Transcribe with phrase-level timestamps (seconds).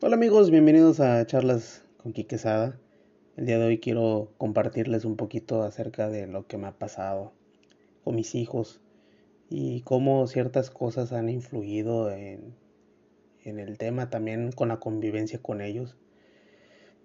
[0.00, 2.78] Hola amigos, bienvenidos a Charlas con Quiquesada.
[3.36, 7.32] El día de hoy quiero compartirles un poquito acerca de lo que me ha pasado
[8.04, 8.80] con mis hijos
[9.50, 12.54] y cómo ciertas cosas han influido en,
[13.42, 15.96] en el tema también con la convivencia con ellos.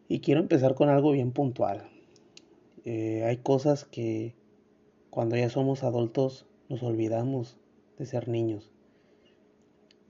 [0.07, 1.89] Y quiero empezar con algo bien puntual.
[2.85, 4.35] Eh, hay cosas que
[5.09, 7.57] cuando ya somos adultos nos olvidamos
[7.97, 8.69] de ser niños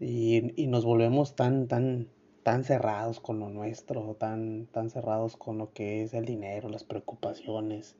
[0.01, 2.09] y, y nos volvemos tan, tan,
[2.43, 6.83] tan cerrados con lo nuestro, tan, tan cerrados con lo que es el dinero, las
[6.83, 7.95] preocupaciones,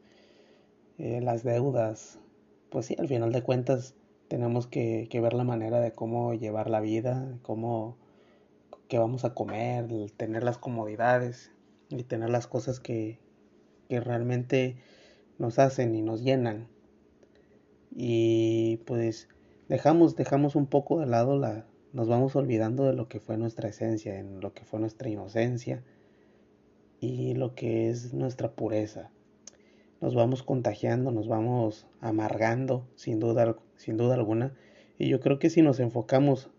[0.97, 2.19] eh, las deudas.
[2.69, 3.95] Pues sí, al final de cuentas
[4.27, 7.97] tenemos que, que, ver la manera de cómo llevar la vida, cómo
[8.87, 9.87] qué vamos a comer,
[10.17, 11.51] tener las comodidades
[11.89, 13.19] y tener las cosas que,
[13.89, 14.77] que realmente
[15.37, 16.67] nos hacen y nos llenan.
[17.95, 19.29] Y pues
[19.69, 23.69] dejamos, dejamos un poco de lado la, nos vamos olvidando de lo que fue nuestra
[23.69, 25.83] esencia, en lo que fue nuestra inocencia
[26.99, 29.11] y lo que es nuestra pureza.
[30.01, 34.53] Nos vamos contagiando, nos vamos amargando, sin duda, sin duda alguna.
[34.97, 36.49] Y yo creo que si nos enfocamos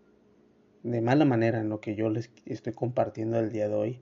[0.83, 3.99] de mala manera en lo que yo les estoy compartiendo el día de hoy,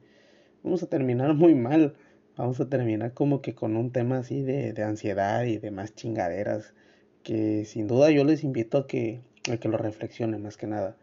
[0.63, 1.95] vamos a terminar muy mal.
[2.37, 5.95] Vamos a terminar como que con un tema así de, de ansiedad y de más
[5.95, 6.73] chingaderas
[7.21, 10.97] que sin duda yo les invito a que, a que lo reflexionen más que nada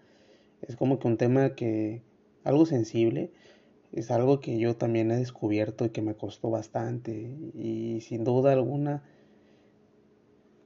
[0.62, 2.02] es como que un tema que,
[2.44, 3.32] algo sensible,
[3.92, 7.12] es algo que yo también he descubierto y que me costó bastante
[7.54, 9.02] y sin duda alguna,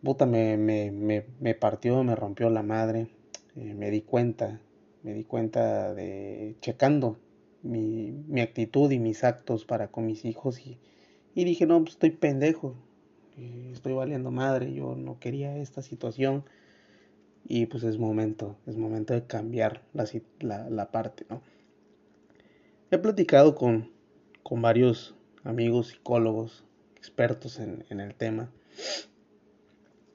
[0.03, 3.09] puta, me, me, me, me partió, me rompió la madre,
[3.57, 4.61] eh, me di cuenta,
[5.03, 7.19] me di cuenta de checando
[7.63, 10.79] mi, mi actitud y mis actos para con mis hijos y,
[11.35, 12.77] y dije, no, pues estoy pendejo,
[13.39, 16.45] eh, estoy valiendo madre, yo no quería esta situación
[17.47, 20.07] y pues es momento, es momento de cambiar la,
[20.41, 21.43] la, la parte, ¿no?
[22.91, 23.91] He platicado con,
[24.43, 26.65] con varios amigos psicólogos,
[26.97, 28.51] expertos en, en, el tema.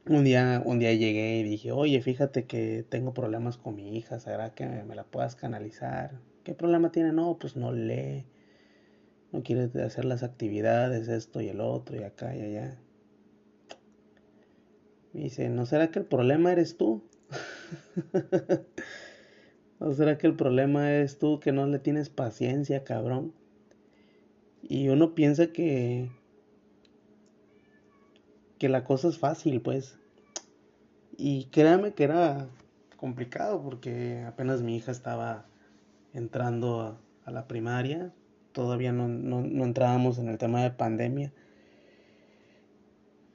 [0.07, 4.19] Un día, un día llegué y dije, oye, fíjate que tengo problemas con mi hija,
[4.19, 6.19] ¿será que me, me la puedas canalizar?
[6.44, 7.12] ¿Qué problema tiene?
[7.12, 8.25] No, pues no lee,
[9.31, 12.79] no quiere hacer las actividades, esto y el otro, y acá y allá.
[15.13, 17.03] Me dice, ¿no será que el problema eres tú?
[19.80, 23.34] ¿O será que el problema es tú que no le tienes paciencia, cabrón?
[24.62, 26.09] Y uno piensa que
[28.59, 29.97] que la cosa es fácil, pues.
[31.18, 32.50] Y créame que era
[32.97, 35.46] complicado porque apenas mi hija estaba
[36.13, 38.13] entrando a, a la primaria,
[38.51, 41.34] todavía no, no, no entrábamos en el tema de pandemia.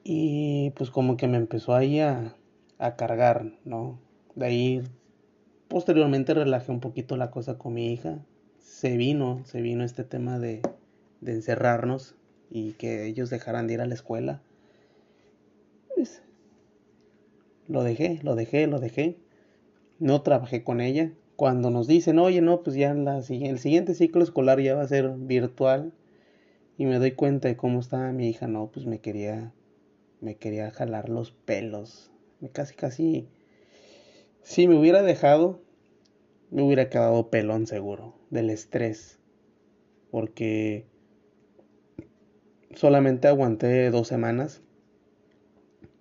[0.04, 2.36] Y pues como que me empezó ahí a,
[2.78, 3.98] a cargar, ¿no?
[4.34, 4.82] De ahí
[5.68, 8.18] posteriormente relajé un poquito la cosa con mi hija.
[8.58, 10.62] Se vino, se vino este tema de,
[11.20, 12.14] de encerrarnos
[12.50, 14.42] y que ellos dejaran de ir a la escuela.
[15.94, 16.22] Pues,
[17.68, 19.16] lo dejé, lo dejé, lo dejé.
[19.98, 21.12] No trabajé con ella.
[21.36, 24.88] Cuando nos dicen, oye, no, pues ya la, el siguiente ciclo escolar ya va a
[24.88, 25.92] ser virtual.
[26.76, 29.52] Y me doy cuenta de cómo estaba mi hija, no, pues me quería,
[30.20, 32.10] me quería jalar los pelos
[32.52, 33.28] casi casi
[34.44, 35.62] si me hubiera dejado
[36.50, 39.18] me hubiera quedado pelón seguro del estrés
[40.10, 40.86] porque
[42.74, 44.62] solamente aguanté dos semanas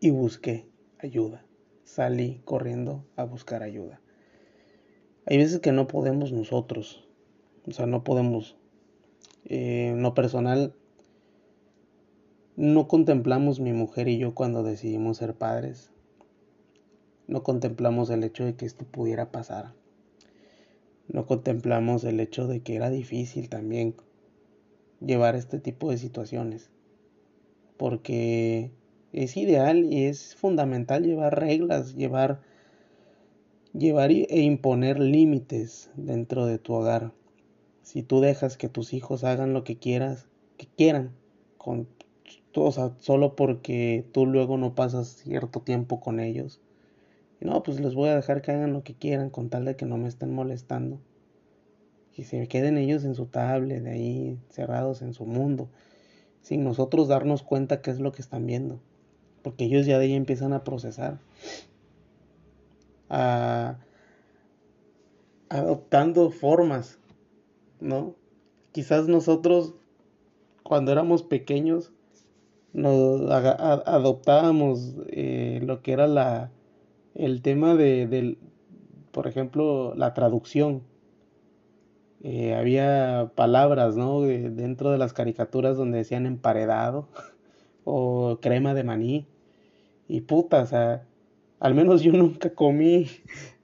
[0.02, 0.68] y busqué
[1.00, 1.46] ayuda.
[1.86, 4.02] Salí corriendo a buscar ayuda.
[5.26, 7.08] Hay veces que no podemos nosotros
[7.66, 8.58] o sea no podemos
[9.46, 10.76] eh, no personal
[12.58, 15.93] no contemplamos mi mujer y yo cuando decidimos ser padres
[17.28, 19.74] no contemplamos el hecho de que esto pudiera pasar.
[21.08, 23.96] No contemplamos el hecho de que era difícil también
[25.00, 26.70] llevar este tipo de situaciones.
[27.78, 28.72] Porque
[29.12, 32.42] es ideal y es fundamental llevar reglas, llevar,
[33.74, 37.12] llevar e imponer límites dentro de tu hogar.
[37.82, 40.28] Si tú dejas que tus hijos hagan lo que quieras,
[40.58, 41.12] que quieran,
[41.58, 41.88] con,
[42.56, 46.62] o sea, solo porque tú luego no pasas cierto tiempo con ellos,
[47.44, 49.86] no, pues les voy a dejar que hagan lo que quieran con tal de que
[49.86, 51.00] no me estén molestando.
[52.16, 55.68] Y se queden ellos en su tablet, de ahí cerrados en su mundo,
[56.42, 58.80] sin nosotros darnos cuenta qué es lo que están viendo.
[59.42, 61.20] Porque ellos ya de ahí empiezan a procesar.
[63.10, 63.78] A,
[65.50, 66.98] adoptando formas,
[67.82, 68.16] ¿no?
[68.72, 69.74] Quizás nosotros,
[70.64, 71.92] cuando éramos pequeños,
[72.72, 76.50] nos adoptábamos eh, lo que era la,
[77.16, 78.38] el tema de, del,
[79.12, 80.84] por ejemplo, la traducción.
[82.24, 84.22] Eh, había palabras, ¿no?
[84.22, 87.10] dentro de las caricaturas donde decían emparedado
[87.84, 89.28] o crema de maní.
[90.08, 91.06] Y puta, o sea,
[91.60, 93.08] al menos yo nunca comí,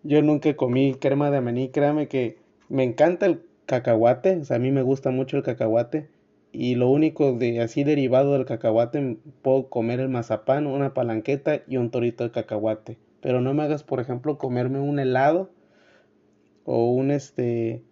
[0.04, 1.70] yo nunca comí crema de maní.
[1.70, 2.38] Créame que
[2.70, 6.10] me encanta el cacahuate, o sea, a mí me gusta mucho el cacahuate.
[6.52, 11.78] Y lo único de así derivado del cacahuate, puedo comer el mazapán, una palanqueta y
[11.78, 12.98] un torito de cacahuate.
[13.22, 15.52] Pero no me hagas, por ejemplo, comerme un helado
[16.66, 17.84] o un este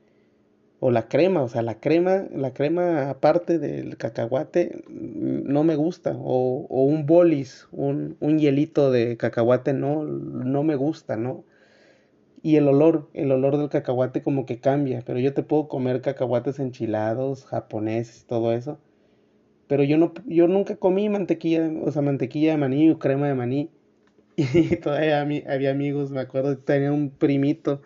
[0.79, 5.75] o la crema, o sea, la crema, la crema aparte del cacahuate mm, no me
[5.75, 11.43] gusta, o, o un bolis, un, un, hielito de cacahuate no, no me gusta, ¿no?
[12.43, 16.01] Y el olor, el olor del cacahuate como que cambia, pero yo te puedo comer
[16.01, 18.79] cacahuates enchilados, japoneses, todo eso,
[19.67, 23.35] pero yo no, yo nunca comí mantequilla, o sea, mantequilla de maní o crema de
[23.35, 23.71] maní,
[24.53, 27.81] y todavía había amigos, me acuerdo, tenía un primito,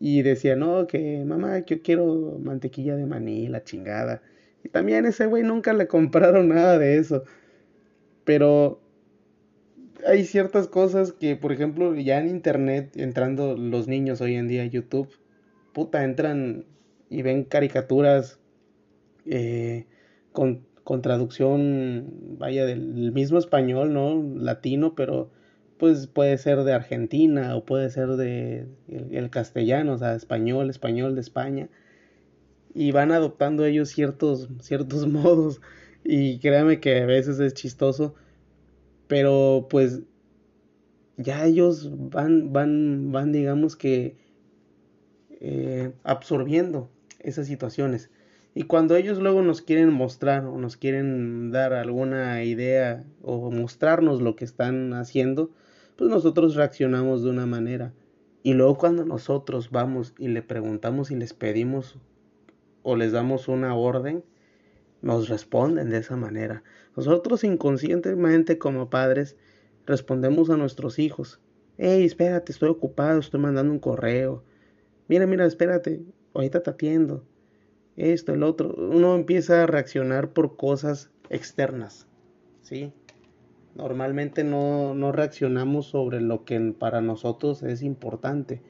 [0.00, 4.22] y decía, no, que mamá, yo quiero mantequilla de maní, la chingada.
[4.62, 7.24] Y también ese güey nunca le compraron nada de eso.
[8.24, 8.80] Pero
[10.06, 14.62] hay ciertas cosas que, por ejemplo, ya en internet, entrando los niños hoy en día
[14.62, 15.08] a YouTube,
[15.72, 16.64] puta, entran
[17.08, 18.38] y ven caricaturas
[19.26, 19.86] eh,
[20.32, 24.22] con, con traducción, vaya, del mismo español, ¿no?
[24.36, 25.30] Latino, pero
[25.78, 31.14] pues puede ser de Argentina o puede ser de el, castellano, o sea, español, español
[31.14, 31.68] de España.
[32.74, 35.60] Y van adoptando ellos ciertos, ciertos modos.
[36.04, 38.14] Y créame que a veces es chistoso.
[39.08, 40.02] Pero pues
[41.16, 44.16] ya ellos van, van, van, digamos que
[45.40, 46.90] eh, absorbiendo
[47.20, 48.10] esas situaciones.
[48.54, 54.22] Y cuando ellos luego nos quieren mostrar o nos quieren dar alguna idea o mostrarnos
[54.22, 55.50] lo que están haciendo,
[55.96, 57.92] pues nosotros reaccionamos de una manera.
[58.44, 61.98] Y luego cuando nosotros vamos y le preguntamos y les pedimos
[62.82, 64.22] o les damos una orden,
[65.02, 66.62] nos responden de esa manera.
[66.96, 69.36] Nosotros inconscientemente como padres
[69.84, 71.40] respondemos a nuestros hijos.
[71.76, 74.44] Hey, espérate, estoy ocupado, estoy mandando un correo.
[75.08, 76.04] Mira, mira, espérate,
[76.34, 77.24] ahorita te atiendo.
[77.96, 78.74] Esto, el otro.
[78.74, 82.06] Uno empieza a reaccionar por cosas externas,
[82.62, 82.92] ¿sí?
[83.74, 88.60] Normalmente no, no reaccionamos sobre lo que para nosotros es importante.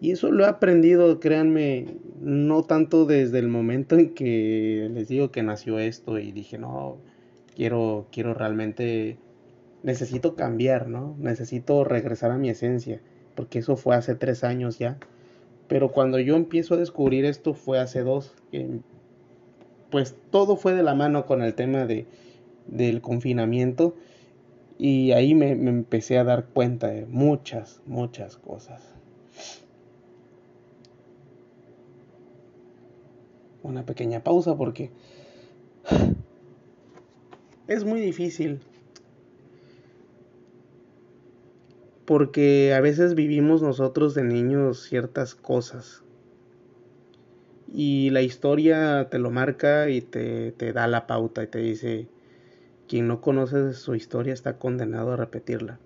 [0.00, 5.30] Y eso lo he aprendido, créanme, no tanto desde el momento en que les digo
[5.30, 6.98] que nació esto y dije, no,
[7.54, 9.18] quiero, quiero realmente,
[9.82, 11.16] necesito cambiar, ¿no?
[11.18, 13.00] Necesito regresar a mi esencia,
[13.34, 14.98] porque eso fue hace tres años ya.
[15.68, 18.34] Pero cuando yo empiezo a descubrir esto fue hace dos,
[19.90, 22.06] pues todo fue de la mano con el tema de,
[22.66, 23.94] del confinamiento
[24.78, 28.82] y ahí me, empecé a dar cuenta de muchas, muchas cosas.
[33.62, 34.90] Una pequeña pausa porque
[37.68, 38.60] es muy difícil.
[42.04, 46.02] Porque a veces vivimos nosotros de niños ciertas cosas.
[47.72, 52.08] Y la historia te lo marca y te, te da la pauta y te dice,
[52.86, 55.80] quien no conoce su historia está condenado a repetirla.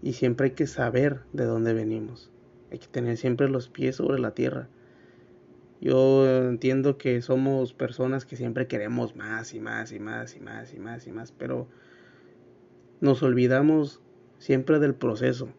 [0.00, 2.30] Y siempre hay que saber de dónde venimos.
[2.70, 4.68] Hay que tener siempre los pies sobre la tierra.
[5.82, 10.72] Yo entiendo que somos personas que siempre queremos más y más y más y más
[10.72, 11.66] y más y más, pero
[13.00, 14.00] nos olvidamos
[14.42, 15.50] siempre del proceso.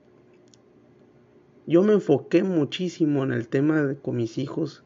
[1.65, 4.83] Yo me enfoqué muchísimo en el tema con mis hijos,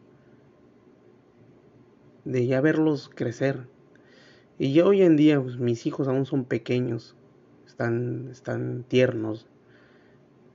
[2.24, 3.66] de ya verlos crecer,
[4.60, 7.16] y ya hoy en día, pues, mis hijos aún son pequeños,
[7.66, 9.48] están, están tiernos.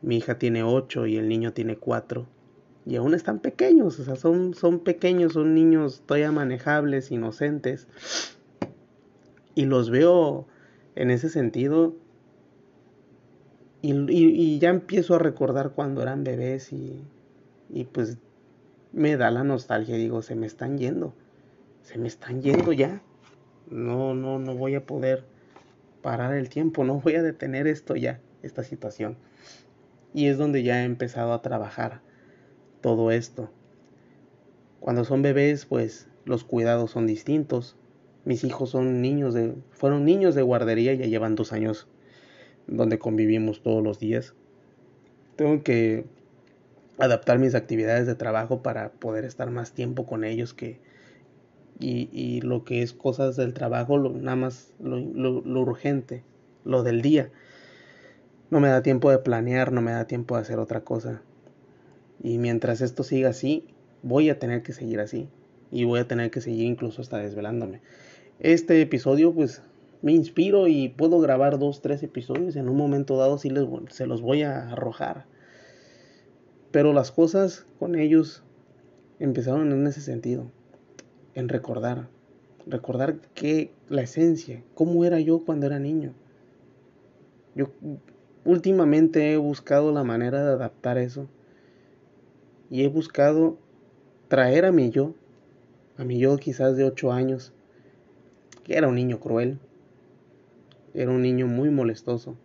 [0.03, 2.29] Mi hija tiene ocho y el niño tiene cuatro.
[2.87, 7.89] Y aún están pequeños, o sea, son, son pequeños, son niños todavía manejables, inocentes.
[9.57, 10.47] Y los veo
[10.95, 11.97] en ese sentido.
[13.83, 17.03] Y, y, ya empiezo a recordar cuando eran bebés y,
[17.69, 18.17] y pues
[18.93, 19.97] me da la nostalgia.
[19.97, 21.15] Digo, se me están yendo.
[21.83, 23.03] Se me están yendo ya
[23.73, 25.25] no, no, no voy a poder
[26.03, 29.17] parar el tiempo, no voy a detener esto ya, esta situación.
[30.15, 32.01] Y es donde ya he empezado a trabajar
[32.81, 33.51] todo esto.
[34.81, 37.77] Cuando son bebés, pues los cuidados son distintos.
[38.25, 41.89] Mis hijos son niños de, fueron niños de guardería, ya llevan dos años
[42.77, 44.35] donde convivimos todos los días.
[45.37, 46.05] Tengo que
[46.99, 50.79] adaptar mis actividades de trabajo para poder estar más tiempo con ellos que,
[51.79, 56.23] y, lo que es cosas del trabajo, lo, nada más lo, lo, urgente,
[56.65, 57.31] lo del día.
[58.51, 61.23] No me da tiempo de planear, no me da tiempo de hacer otra cosa.
[62.23, 63.67] Y mientras esto siga así,
[64.03, 65.29] voy a tener que seguir así
[65.71, 67.81] y voy a tener que seguir incluso hasta desvelándome.
[68.39, 69.63] Este episodio pues
[70.03, 74.07] me inspiro y puedo grabar dos, tres episodios en un momento dado si les, se
[74.07, 75.27] los voy a arrojar.
[76.73, 78.43] Pero las cosas con ellos
[79.21, 80.51] empezaron en ese sentido,
[81.35, 82.09] en recordar,
[82.67, 86.15] recordar que la esencia, cómo era yo cuando era niño.
[87.55, 87.71] Yo
[88.45, 91.29] últimamente he buscado la manera de adaptar eso
[92.71, 93.59] y he buscado
[94.27, 95.15] traer a mi yo,
[95.97, 97.53] a mi yo quizás de 8 años,
[98.65, 99.61] que era un niño cruel,
[100.95, 102.37] era un niño muy molestoso.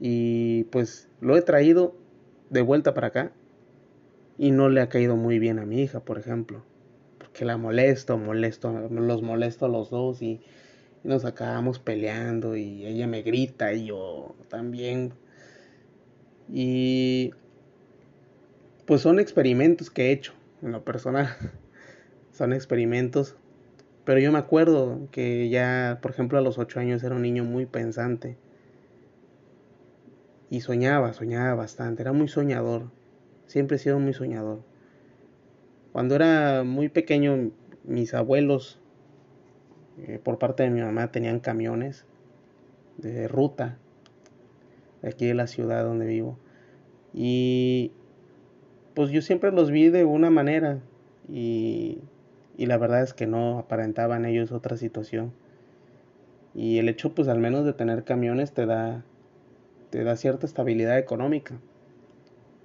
[0.00, 1.96] Y pues lo he traído
[2.50, 3.32] de vuelta para acá
[4.38, 6.64] y no le ha caído muy bien a mi hija, por ejemplo,
[7.18, 10.40] porque la molesto, molesto, los molesto a los dos y,
[11.04, 15.12] nos acabamos peleando y ella me grita y yo también.
[16.52, 17.32] Y
[18.86, 21.28] pues son experimentos que he hecho en lo personal.
[22.32, 23.36] son experimentos.
[24.04, 27.44] Pero yo me acuerdo que ya, por ejemplo, a los ocho años era un niño
[27.44, 28.36] muy pensante.
[30.50, 32.02] Y soñaba, soñaba bastante.
[32.02, 32.90] Era muy soñador.
[33.46, 34.62] Siempre he sido muy soñador.
[35.92, 37.50] Cuando era muy pequeño,
[37.84, 38.78] mis abuelos,
[39.98, 42.04] eh, por parte de mi mamá, tenían camiones
[42.98, 43.78] de ruta,
[45.02, 46.38] de aquí de la ciudad donde vivo.
[47.12, 47.92] Y
[48.94, 50.80] pues yo siempre los vi de una manera
[51.28, 51.98] y,
[52.56, 55.32] y la verdad es que no aparentaban ellos otra situación.
[56.54, 59.04] Y el hecho pues al menos de tener camiones te da,
[59.90, 61.58] te da cierta estabilidad económica.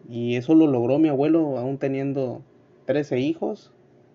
[0.08, 2.42] Y eso lo logró mi abuelo aún teniendo
[2.86, 3.72] 13 hijos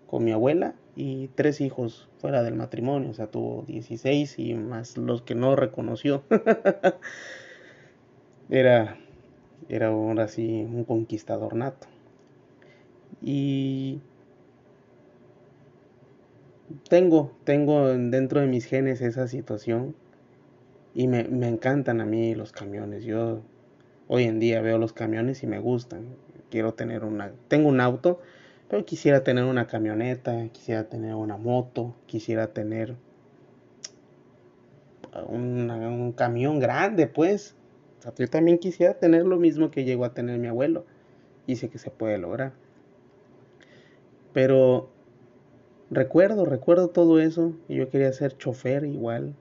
[0.07, 4.97] con mi abuela y tres hijos fuera del matrimonio, o sea, tuvo 16 y más
[4.97, 6.23] los que no reconoció.
[8.49, 8.97] era
[9.69, 11.87] era ahora sí un conquistador nato.
[13.21, 13.99] Y
[16.89, 19.95] tengo, tengo dentro de mis genes esa situación
[20.93, 23.03] y me, me encantan a mí los camiones.
[23.03, 23.41] Yo
[24.07, 26.05] hoy en día veo los camiones y me gustan.
[26.49, 28.19] Quiero tener una, tengo un auto,
[28.69, 32.95] pero quisiera tener una camioneta, quisiera tener una moto, quisiera tener
[35.27, 37.55] un camión grande, pues.
[38.17, 40.85] yo también quisiera tener lo mismo que llegó a tener mi abuelo.
[41.47, 42.53] Y sé que se puede lograr.
[44.33, 44.89] Pero
[45.91, 47.53] recuerdo, recuerdo todo eso.
[47.67, 49.35] Y yo quería ser chofer igual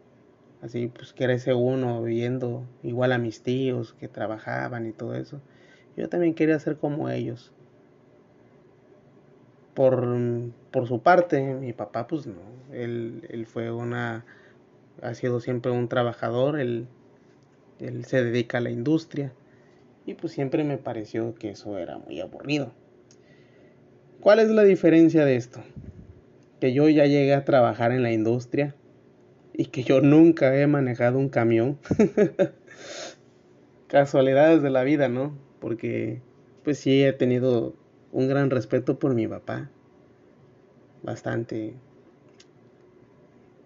[0.65, 5.41] así pues que era uno viendo igual a mis tíos que trabajaban y todo eso.
[5.97, 7.53] Yo también quería ser como ellos.
[9.75, 10.17] Por,
[10.71, 12.41] por su parte, mi papá pues no,
[12.73, 14.25] él, él fue una,
[15.03, 16.87] ha sido siempre un trabajador, él,
[17.81, 19.33] él se dedica a la industria
[20.07, 22.73] y pues siempre me pareció que eso era muy aburrido.
[24.21, 25.61] ¿Cuál es la diferencia de esto?
[26.65, 28.75] Que yo ya llegué a trabajar en la industria
[29.53, 31.79] y que yo nunca he manejado un camión.
[33.87, 35.37] Casualidades de la vida, ¿no?
[35.61, 36.23] Porque
[36.63, 37.75] pues sí he tenido
[38.13, 39.69] un gran respeto por mi papá.
[41.03, 41.75] Bastante.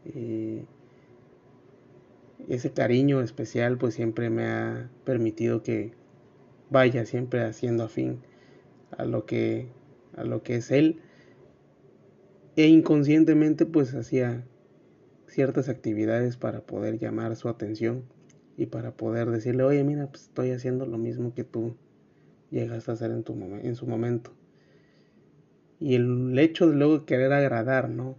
[0.05, 0.63] Y
[2.49, 5.93] ese cariño especial pues siempre me ha permitido que
[6.69, 8.23] vaya siempre haciendo afín
[8.91, 9.69] a lo que
[10.17, 11.01] a lo que es él
[12.59, 14.45] e inconscientemente pues hacía
[15.29, 18.03] ciertas actividades para poder llamar su atención
[18.57, 21.77] y para poder decirle, oye, mira, pues estoy haciendo lo mismo que tú
[22.51, 24.33] llegaste a hacer en, tu en su momento.
[25.79, 28.17] Y el hecho de luego querer agradar, ¿no?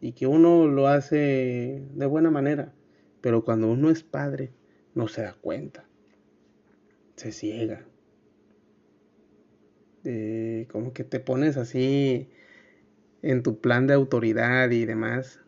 [0.00, 2.72] Y que uno lo hace de buena manera,
[3.20, 4.50] pero cuando uno es padre,
[4.94, 5.84] no se da cuenta,
[7.16, 7.84] se ciega.
[10.72, 12.30] como que te pones así
[13.22, 15.40] en tu plan de autoridad y demás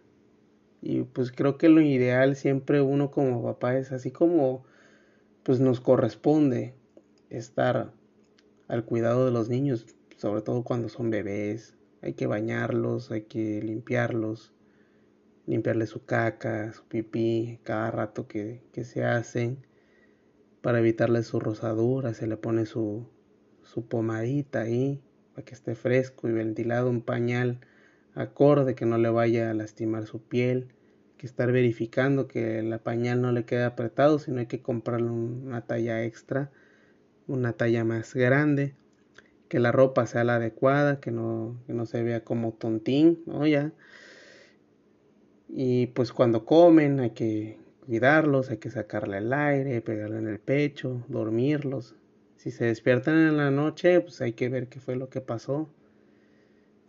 [0.83, 4.65] y pues creo que lo ideal siempre uno como papá es así como
[5.43, 6.75] pues nos corresponde
[7.29, 7.93] estar
[8.69, 9.87] al cuidado de los niños,
[10.17, 11.77] sobre todo cuando son bebés.
[12.03, 14.53] Hay que bañarlos, hay que limpiarlos,
[15.47, 19.67] limpiarle su caca, su pipí, cada rato que, que se hacen,
[20.63, 23.07] para evitarle su rosadura, se le pone su,
[23.63, 25.03] su pomadita ahí,
[25.43, 27.61] que esté fresco y ventilado, un pañal
[28.15, 30.69] acorde que no le vaya a lastimar su piel,
[31.17, 35.63] que estar verificando que la pañal no le quede apretado, sino hay que comprarle una
[35.63, 36.51] talla extra,
[37.27, 38.75] una talla más grande,
[39.49, 43.47] que la ropa sea la adecuada, que no, que no se vea como tontín, ¿no?
[43.47, 43.73] Ya.
[45.49, 50.39] Y pues cuando comen hay que cuidarlos, hay que sacarle el aire, pegarle en el
[50.39, 51.97] pecho, dormirlos.
[52.41, 55.69] Si se despiertan en la noche, pues hay que ver qué fue lo que pasó.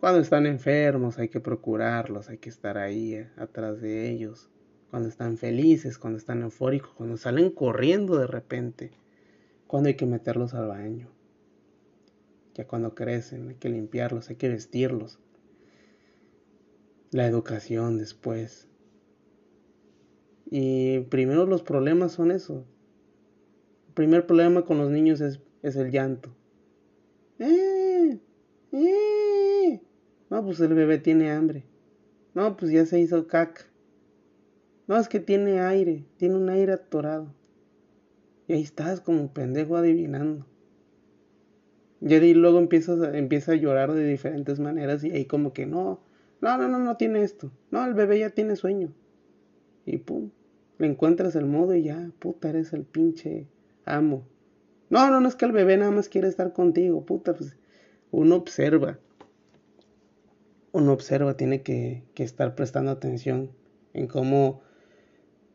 [0.00, 4.48] Cuando están enfermos hay que procurarlos, hay que estar ahí eh, atrás de ellos.
[4.90, 8.92] Cuando están felices, cuando están eufóricos, cuando salen corriendo de repente.
[9.66, 11.10] Cuando hay que meterlos al baño.
[12.54, 15.18] Ya cuando crecen hay que limpiarlos, hay que vestirlos.
[17.10, 18.68] La educación después.
[20.46, 22.64] Y primero los problemas son eso.
[23.94, 26.30] Primer problema con los niños es, es el llanto.
[27.38, 28.18] ¡Eh!
[28.72, 29.80] ¡Eh!
[30.30, 31.64] No, pues el bebé tiene hambre.
[32.34, 33.66] No, pues ya se hizo caca.
[34.86, 37.34] No, es que tiene aire, tiene un aire atorado.
[38.48, 40.46] Y ahí estás como pendejo adivinando.
[42.00, 46.00] Y luego empiezas empieza a llorar de diferentes maneras y ahí como que no,
[46.40, 47.52] no, no, no, no tiene esto.
[47.70, 48.92] No, el bebé ya tiene sueño.
[49.86, 50.30] Y pum,
[50.78, 53.46] le encuentras el modo y ya, puta, eres el pinche
[53.84, 54.26] amo.
[54.90, 57.56] No, no, no es que el bebé nada más quiere estar contigo, puta, pues
[58.10, 58.98] uno observa
[60.72, 63.50] uno observa, tiene que, estar prestando atención
[63.92, 64.62] en cómo,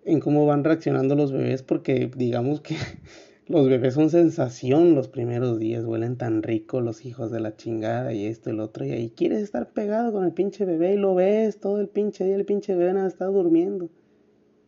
[0.06, 2.76] en cómo van reaccionando los bebés, porque digamos que
[3.48, 8.14] los bebés son sensación los primeros días, huelen tan rico los hijos de la chingada
[8.14, 10.98] y esto y lo otro, y ahí quieres estar pegado con el pinche bebé y
[10.98, 13.90] lo ves todo el pinche día, el pinche bebé nada está durmiendo.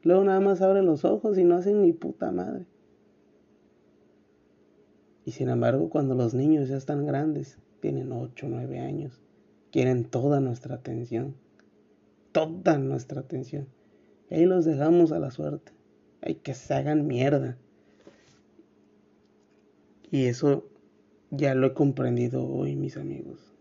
[0.02, 2.66] Luego nada más abre los ojos y no hacen ni puta madre.
[5.30, 9.22] Y sin embargo, cuando los niños ya están grandes, tienen 8 o 9 años,
[9.72, 11.36] quieren toda nuestra atención,
[12.32, 13.68] toda nuestra atención.
[14.32, 15.72] Y ahí los dejamos a la suerte.
[16.22, 17.60] Hay que se hagan mierda.
[20.10, 20.68] Y eso
[21.30, 23.54] ya lo he comprendido hoy, mis amigos.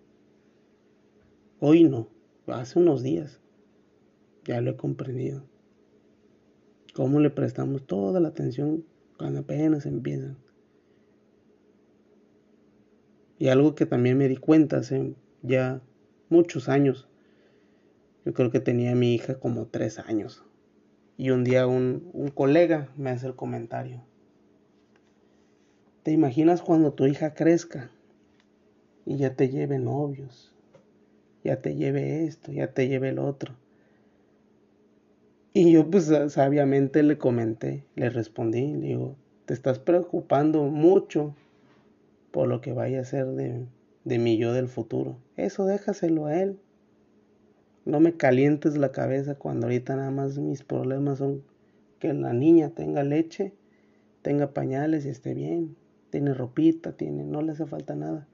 [1.61, 2.09] Hoy no,
[2.47, 3.41] hace unos días.
[4.47, 5.43] Ya lo he comprendido.
[6.95, 8.87] Cómo le prestamos toda la atención
[9.19, 10.48] cuando apenas empiezan.
[13.39, 15.81] Y algo que también me di cuenta hace ya
[16.29, 17.09] muchos años.
[18.25, 20.45] Yo creo que tenía mi hija como tres años.
[21.17, 24.03] Y un día un, un colega me hace el comentario.
[26.03, 27.91] ¿Te imaginas cuando tu hija crezca
[29.05, 30.55] y ya te lleve novios?
[31.45, 33.55] Ya te lleve esto, ya te lleve el otro.
[35.53, 41.35] Y yo pues sabiamente le comenté, le respondí, le digo, te estás preocupando mucho
[42.39, 43.67] por lo que vaya a ser de,
[44.05, 45.17] de mi yo del futuro.
[45.37, 46.61] Eso déjaselo a él.
[47.85, 51.43] No me calientes la cabeza cuando ahorita nada más mis problemas son
[51.99, 53.55] que la niña tenga leche,
[54.23, 55.75] tenga pañales y esté bien,
[56.11, 58.29] tiene ropita, tiene, no le hace falta nada.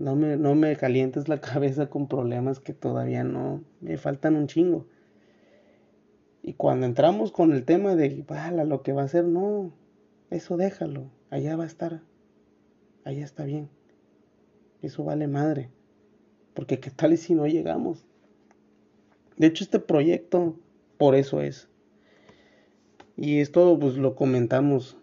[0.00, 4.48] No me, no me calientes la cabeza con problemas que todavía no me faltan un
[4.48, 4.88] chingo.
[6.42, 8.24] Y cuando entramos con el tema de
[8.66, 9.70] lo que va a hacer, no,
[10.30, 12.02] eso déjalo, allá va a estar,
[13.04, 13.68] allá está bien.
[14.82, 15.70] Eso vale madre.
[16.54, 18.04] Porque qué tal y si no llegamos.
[19.36, 20.56] De hecho, este proyecto
[20.98, 21.68] por eso es.
[23.16, 24.96] Y esto pues lo comentamos.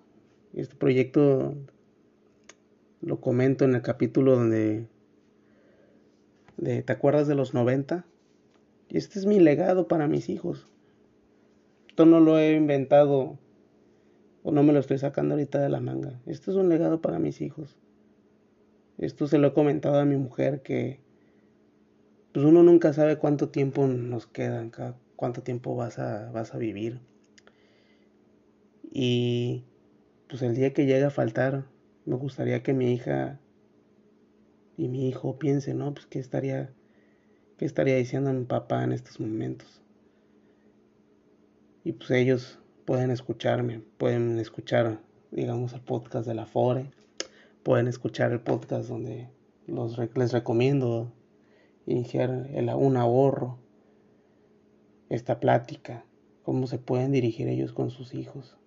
[0.53, 1.55] Este proyecto
[3.01, 4.87] lo comento en el capítulo donde
[6.57, 8.05] de, ¿te acuerdas de los 90?
[8.89, 10.67] Y este es mi legado para mis hijos.
[11.87, 13.37] Esto no lo he inventado
[14.43, 16.19] o no me lo estoy sacando ahorita de la manga.
[16.25, 17.77] Esto es un legado para mis hijos.
[18.99, 20.99] Esto se lo he comentado a mi mujer que
[22.33, 24.69] pues uno nunca sabe cuánto tiempo nos queda,
[25.15, 26.99] cuánto tiempo vas a, vas a vivir.
[28.91, 29.63] Y
[30.27, 31.63] pues el día que llegue a faltar,
[32.05, 33.39] me gustaría que mi hija
[34.75, 35.93] y mi hijo piensen, ¿no?
[35.93, 36.73] Pues qué estaría,
[37.57, 39.81] qué estaría diciendo mi papá en estos momentos.
[41.85, 44.99] Y pues ellos pueden escucharme, pueden escuchar,
[45.31, 46.91] digamos, el podcast de la FORE
[47.69, 49.29] pueden escuchar el podcast donde
[49.67, 51.13] los, les recomiendo
[51.85, 53.59] iniciar el, un ahorro,
[55.09, 56.03] esta plática,
[56.41, 58.57] cómo se pueden dirigir ellos con sus hijos.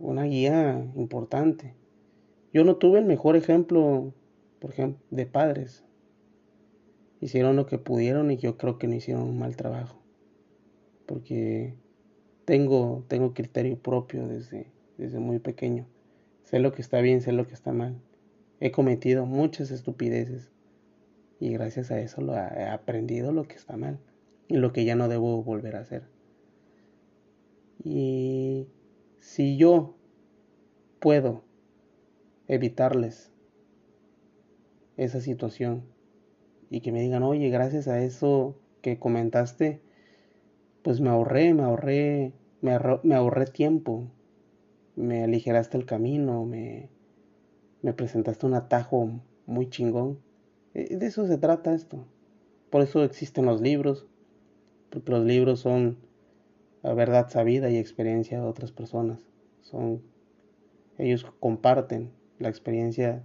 [0.00, 1.76] Una guía importante.
[2.52, 4.12] Yo no tuve el mejor ejemplo,
[4.58, 5.84] por ejemplo, de padres.
[7.20, 10.02] Hicieron lo que pudieron y yo creo que no hicieron un mal trabajo.
[11.06, 11.76] Porque
[12.46, 14.71] tengo, tengo criterio propio desde,
[15.02, 15.86] desde muy pequeño.
[16.44, 18.00] Sé lo que está bien, sé lo que está mal.
[18.60, 20.50] He cometido muchas estupideces
[21.40, 23.98] y gracias a eso lo he aprendido lo que está mal
[24.46, 26.04] y lo que ya no debo volver a hacer.
[27.82, 28.68] Y
[29.18, 29.96] si yo
[31.00, 31.42] puedo
[32.46, 33.32] evitarles
[34.96, 35.82] esa situación
[36.70, 39.80] y que me digan, oye, gracias a eso que comentaste,
[40.82, 44.06] pues me ahorré, me ahorré, me ahorré, me ahorré tiempo,
[44.96, 46.90] me aligeraste el camino, me,
[47.82, 50.20] me presentaste un atajo muy chingón.
[50.74, 52.06] De eso se trata esto.
[52.70, 54.06] Por eso existen los libros,
[54.90, 55.98] porque los libros son
[56.82, 59.20] la verdad sabida y experiencia de otras personas.
[59.60, 60.02] Son
[60.98, 63.24] ellos comparten la experiencia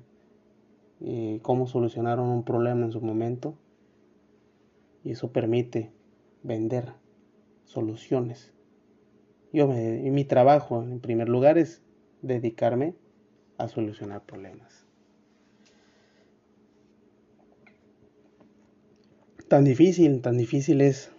[1.00, 3.58] y cómo solucionaron un problema en su momento
[5.04, 5.92] y eso permite
[6.44, 6.94] vender
[7.66, 8.54] soluciones.
[9.58, 11.82] Yo me, mi trabajo en primer lugar es
[12.22, 12.94] dedicarme
[13.58, 14.86] a solucionar problemas.
[19.48, 21.10] Tan difícil, tan difícil es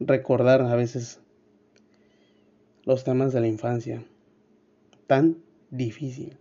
[0.00, 1.20] recordar a veces
[2.82, 4.04] los temas de la infancia.
[5.06, 5.38] Tan
[5.70, 6.38] difícil.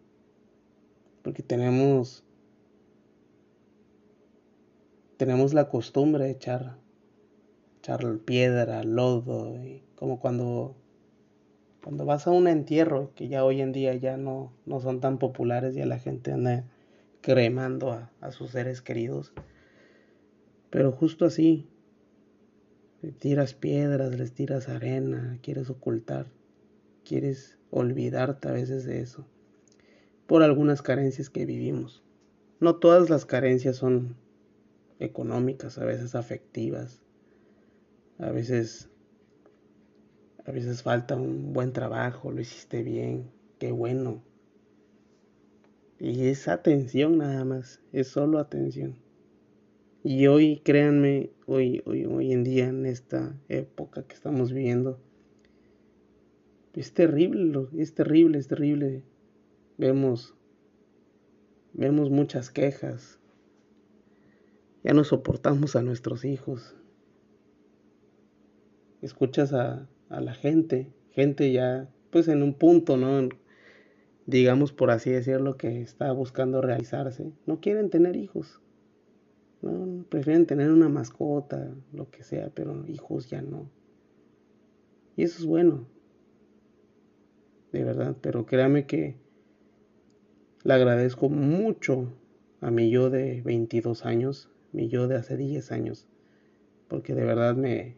[1.22, 2.24] Porque tenemos
[5.18, 6.80] tenemos la costumbre de echar
[7.78, 10.76] echar piedra, lodo, y como cuando
[11.88, 15.20] cuando vas a un entierro, que ya hoy en día ya no, no son tan
[15.20, 16.66] populares, ya la gente anda
[17.22, 19.32] cremando a, a sus seres queridos.
[20.70, 21.70] Pero justo así,
[23.02, 26.28] le tiras piedras, les tiras arena, quieres ocultar,
[27.06, 29.26] quieres olvidarte a veces de eso,
[30.26, 32.04] por algunas carencias que vivimos.
[32.60, 34.18] No todas las carencias son
[35.00, 37.02] económicas, a veces afectivas,
[38.20, 38.90] a veces
[40.48, 43.30] a veces falta un buen trabajo, lo hiciste bien,
[43.60, 44.24] qué bueno.
[46.00, 48.96] Y es atención nada más, es solo atención.
[50.04, 55.02] Y hoy, créanme, hoy, hoy, hoy en día, en esta época que estamos viviendo,
[56.74, 59.04] es terrible, es terrible, es terrible.
[59.78, 60.34] Vemos,
[61.74, 63.20] vemos muchas quejas.
[64.82, 66.74] Ya no soportamos a nuestros hijos.
[69.02, 73.30] Escuchas a, a la gente, gente ya pues en un punto, ¿no?
[74.26, 78.62] digamos por así decirlo, que está buscando realizarse, no quieren tener hijos.
[79.62, 83.70] No, prefieren tener una mascota, lo que sea, pero hijos ya no.
[85.16, 85.88] Y eso es bueno.
[87.72, 89.16] De verdad, pero créame que
[90.64, 92.14] le agradezco mucho
[92.62, 96.08] a mi yo de 22 años, mi yo de hace 10 años,
[96.88, 97.96] porque de verdad me,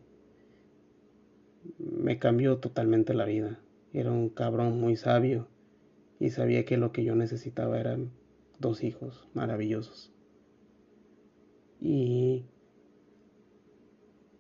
[1.77, 3.59] me cambió totalmente la vida.
[3.93, 5.47] Era un cabrón muy sabio
[6.19, 8.11] y sabía que lo que yo necesitaba eran
[8.59, 10.11] dos hijos maravillosos.
[11.81, 12.45] Y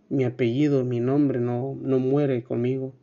[0.09, 2.93] mi apellido, mi nombre no, no muere conmigo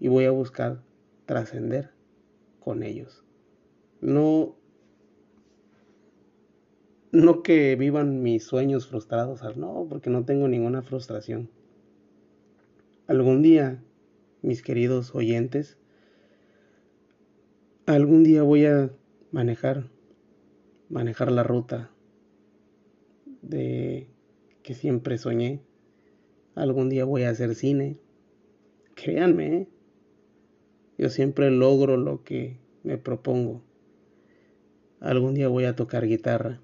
[0.00, 0.82] y voy a buscar
[1.26, 1.90] trascender
[2.60, 3.24] con ellos.
[4.00, 4.58] No
[7.10, 11.50] no que vivan mis sueños frustrados, no, porque no tengo ninguna frustración.
[13.08, 13.82] Algún día,
[14.42, 15.78] mis queridos oyentes,
[17.86, 18.90] algún día voy a
[19.32, 19.88] manejar,
[20.90, 21.90] manejar la ruta
[23.40, 24.10] de
[24.62, 25.62] que siempre soñé.
[26.54, 27.98] Algún día voy a hacer cine.
[28.94, 29.68] Créanme, ¿eh?
[30.98, 33.62] yo siempre logro lo que me propongo.
[35.00, 36.60] Algún día voy a tocar guitarra.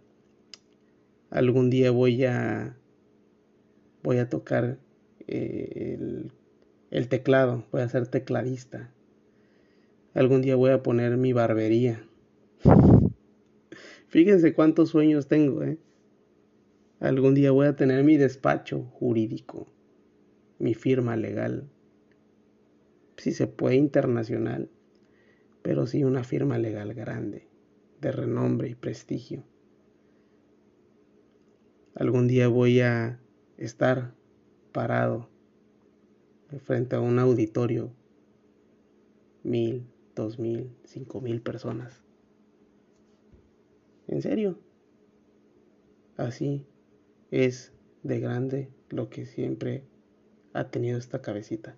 [1.30, 2.76] Algún día voy a
[4.02, 4.78] voy a tocar
[5.26, 6.32] el,
[6.90, 8.90] el teclado, voy a ser tecladista.
[10.14, 12.04] Algún día voy a poner mi barbería.
[14.08, 15.78] Fíjense cuántos sueños tengo, ¿eh?
[17.00, 19.66] Algún día voy a tener mi despacho jurídico,
[20.58, 21.68] mi firma legal.
[23.16, 24.70] Si se puede internacional,
[25.62, 27.48] pero sí una firma legal grande,
[28.00, 29.42] de renombre y prestigio.
[31.94, 33.20] Algún día voy a
[33.56, 34.14] estar
[34.74, 35.28] parado
[36.58, 37.92] frente a un auditorio,
[39.44, 42.02] mil, dos mil, cinco mil personas.
[44.08, 44.58] En serio,
[46.16, 46.66] así
[47.30, 49.84] es de grande lo que siempre
[50.52, 51.76] ha tenido esta cabecita.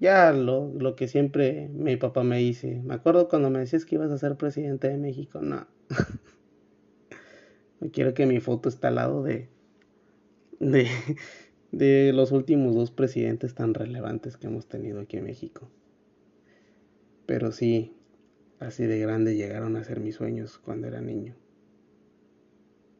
[0.00, 3.96] Ya lo, lo que siempre mi papá me dice, me acuerdo cuando me decías que
[3.96, 5.66] ibas a ser presidente de México, no.
[7.80, 9.48] no quiero que mi foto esté al lado de,
[10.60, 10.88] de,
[11.72, 15.68] de los últimos dos presidentes tan relevantes que hemos tenido aquí en México.
[17.26, 17.92] Pero sí,
[18.60, 21.34] así de grande llegaron a ser mis sueños cuando era niño.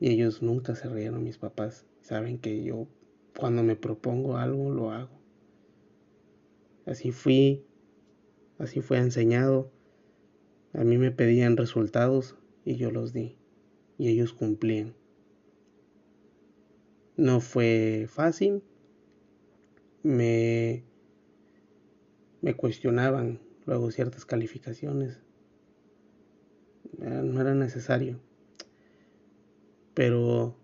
[0.00, 1.86] Y ellos nunca se rieron, mis papás.
[2.00, 2.86] Saben que yo,
[3.36, 5.16] cuando me propongo algo, lo hago.
[6.84, 7.64] Así fui,
[8.58, 9.70] así fue enseñado.
[10.72, 13.36] A mí me pedían resultados y yo los di.
[13.96, 14.94] Y ellos cumplían.
[17.16, 18.62] No fue fácil.
[20.02, 20.84] Me,
[22.42, 25.18] me cuestionaban luego ciertas calificaciones.
[26.98, 28.20] No era necesario.
[29.94, 30.56] Pero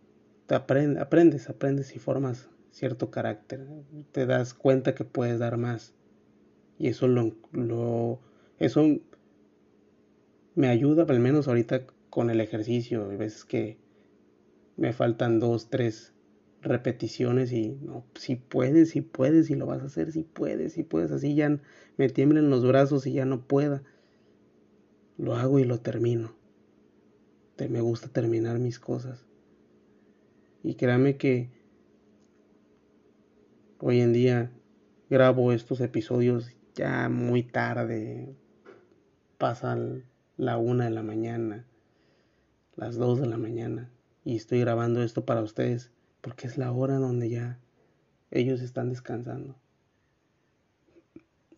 [0.46, 3.66] te aprendes, aprendes y formas cierto carácter.
[4.12, 5.94] Te das cuenta que puedes dar más.
[6.78, 8.20] Y eso lo, lo
[8.58, 8.98] eso
[10.54, 13.08] me ayuda, al menos ahorita con el ejercicio.
[13.10, 13.78] Hay veces que
[14.76, 16.11] me faltan dos, tres
[16.62, 20.84] repeticiones y no, si puedes, si puedes, si lo vas a hacer, si puedes, si
[20.84, 21.58] puedes, así ya
[21.96, 23.82] me tiemblen los brazos y ya no pueda.
[25.18, 26.34] Lo hago y lo termino.
[27.56, 29.26] Te, me gusta terminar mis cosas.
[30.62, 31.50] Y créame que
[33.78, 34.52] hoy en día
[35.10, 38.34] grabo estos episodios ya muy tarde.
[39.36, 40.04] Pasan
[40.36, 41.66] la una de la mañana,
[42.76, 43.90] las dos de la mañana.
[44.24, 45.90] Y estoy grabando esto para ustedes
[46.22, 47.58] porque es la hora donde ya
[48.30, 49.56] ellos están descansando.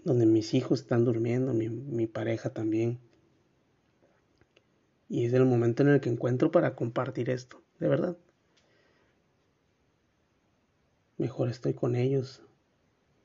[0.03, 2.99] Donde mis hijos están durmiendo, mi, pareja también.
[5.09, 8.17] Y es el momento en el que encuentro para compartir esto, de verdad.
[11.17, 12.43] Mejor estoy con ellos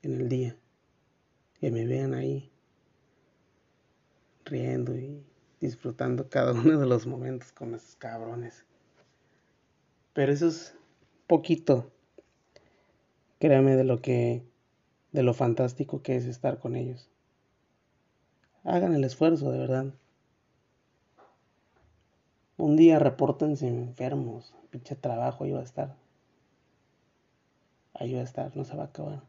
[0.02, 0.56] en el día.
[1.58, 2.50] Que me vean ahí
[4.44, 5.22] riendo y
[5.60, 8.64] disfrutando cada uno de los momentos con esos cabrones.
[10.12, 10.74] Pero eso es
[11.30, 11.92] poquito,
[13.38, 14.42] créame, de lo que,
[15.12, 17.08] de lo fantástico que es estar con ellos.
[18.64, 19.94] Hagan el esfuerzo, de verdad.
[22.56, 25.94] Un día repórtense enfermos, pinche trabajo ahí va a estar.
[27.94, 29.22] Ahí va a estar, no se va a acabar.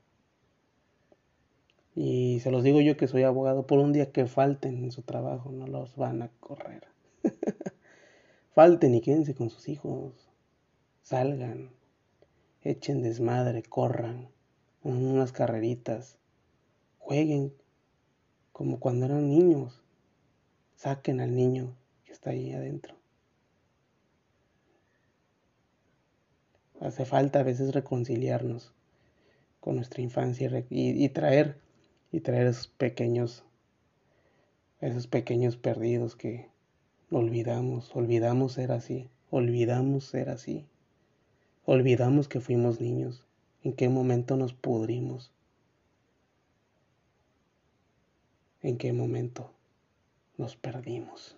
[1.94, 5.04] Y se los digo yo que soy abogado, por un día que falten en su
[5.04, 6.88] trabajo, no los van a correr.
[8.56, 10.32] falten y quédense con sus hijos.
[11.04, 11.70] Salgan,
[12.64, 14.30] echen desmadre, corran,
[14.84, 16.18] unas carreritas,
[17.00, 17.54] jueguen
[18.52, 19.82] como cuando eran niños.
[20.76, 22.96] Saquen al niño que está ahí adentro.
[26.80, 28.74] Hace falta a veces reconciliarnos
[29.60, 31.60] con nuestra infancia y, y traer
[32.12, 33.44] y traer esos pequeños
[34.82, 36.50] esos pequeños perdidos que
[37.12, 40.66] olvidamos, olvidamos ser así, olvidamos ser así.
[41.66, 43.24] Olvidamos que fuimos niños.
[43.64, 45.32] ¿En qué momento nos pudrimos?
[48.64, 49.52] ¿En qué momento
[50.38, 51.36] nos perdimos?